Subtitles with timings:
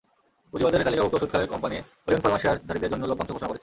[0.49, 3.59] পুঁজিবাজারে তালিকাভুক্ত ওষুধ খাতের কোম্পানি ওরিয়ন ফার্মা শেয়ারধারীদের জন্য লভ্যাংশ ঘোষণা করেছে।